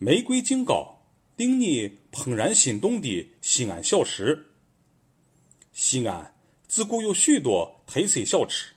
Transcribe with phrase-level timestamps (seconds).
[0.00, 1.02] 玫瑰金糕，
[1.34, 4.46] 令你怦然心动的西安小吃。
[5.72, 6.36] 西安
[6.68, 8.74] 自古有许多特色小吃，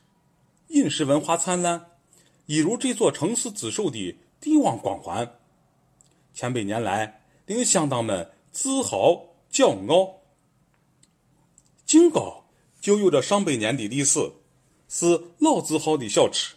[0.70, 1.86] 饮食文化灿烂，
[2.48, 5.40] 一如这座城市之首的帝王光环，
[6.34, 10.22] 千百年来令乡党们自豪骄傲。
[11.86, 12.46] 金糕
[12.80, 14.20] 就有着上百年的历史，
[14.90, 16.56] 是老字号的小吃，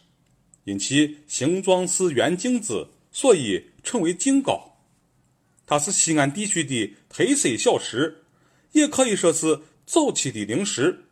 [0.64, 3.73] 因其形状是圆镜子，所以。
[3.84, 4.78] 称为京糕，
[5.66, 8.24] 它是西安地区的特色小吃，
[8.72, 11.04] 也可以说是早期的零食。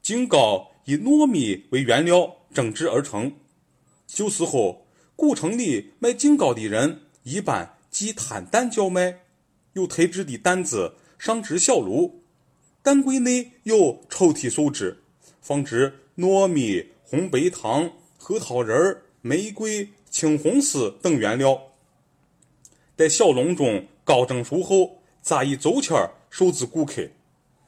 [0.00, 3.36] 京糕以糯米为原料蒸制而成。
[4.06, 9.20] 旧时候，古城里卖京糕的人一般既摊担叫卖，
[9.74, 12.22] 有特制的担子上置小炉，
[12.82, 15.02] 担柜内有抽屉收支，
[15.42, 19.90] 放置糯米、红白糖、核桃仁儿、玫瑰。
[20.10, 21.68] 青红丝等原料，
[22.96, 27.08] 在小笼中高蒸熟后，扎以走签儿收至顾客，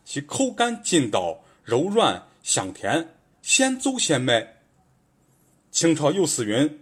[0.05, 4.57] 其口感筋道、柔软香甜，现走现卖。
[5.70, 6.81] 清朝有诗云：“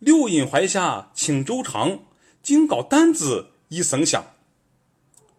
[0.00, 2.00] 柳荫槐下轻舟长，
[2.42, 4.24] 京糕担子一生香。”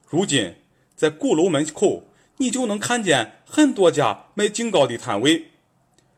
[0.07, 0.55] 如今，
[0.95, 2.05] 在鼓楼门口，
[2.37, 5.51] 你就能看见很多家卖京糕的摊位。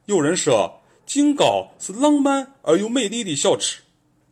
[0.05, 0.77] 有人说。
[1.13, 3.81] 京糕是浪漫而又美丽的小吃，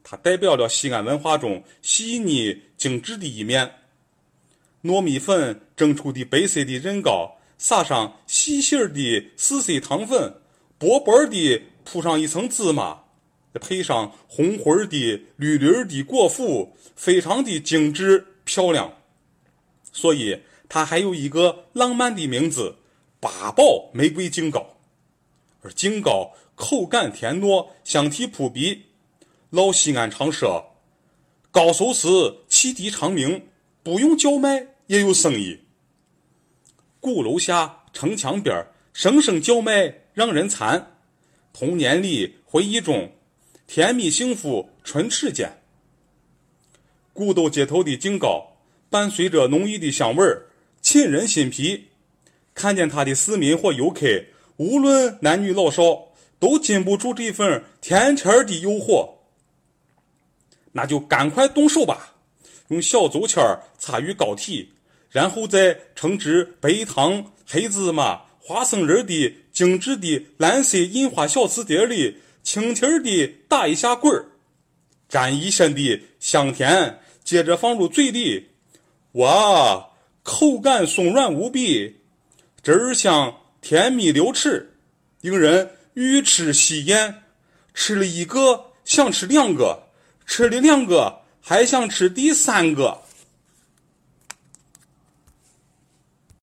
[0.01, 3.69] 它代表了西安文化中细腻精致的一面。
[4.83, 10.33] 糯米粉蒸出的白色的韧糕，撒上细细的四色糖粉，
[10.77, 12.97] 薄薄的铺上一层芝麻，
[13.55, 18.93] 配上红红的、绿绿的果脯，非常的精致漂亮。
[19.91, 22.77] 所以它还有一个浪漫的名字——
[23.19, 24.77] 八宝玫瑰京糕。
[25.61, 26.33] 而京糕。
[26.55, 28.87] 口感甜糯，香气扑鼻。
[29.49, 30.75] 老西安常说
[31.51, 33.47] ：“高寿司汽笛长鸣，
[33.81, 35.61] 不用叫卖也有生意。”
[36.99, 40.97] 鼓楼下城墙边声声叫卖让人馋。
[41.53, 43.13] 童年里回忆中，
[43.65, 45.61] 甜蜜幸福唇齿间。
[47.13, 48.57] 古道街头的京糕，
[48.89, 50.47] 伴随着浓郁的香味儿，
[50.81, 51.85] 沁人心脾。
[52.53, 54.05] 看见它的市民或游客，
[54.59, 56.05] 无论男女老少。
[56.41, 59.09] 都禁不住这份甜甜的诱惑，
[60.71, 62.15] 那就赶快动手吧！
[62.69, 64.71] 用小竹签儿插于糕体，
[65.09, 74.25] 然后再盛至白糖、黑芝麻、花生仁的精致的蓝色印花小瓷碟里，轻轻地打一下滚儿，
[75.09, 78.47] 沾一身的香甜，接着放入嘴里，
[79.11, 79.89] 哇，
[80.23, 81.97] 口感松软无比，
[82.63, 84.75] 汁儿香，甜蜜流齿，
[85.21, 85.71] 令人。
[85.95, 87.23] 欲吃喜宴，
[87.73, 89.83] 吃了一个想吃两个，
[90.25, 93.01] 吃了两个还想吃第三个。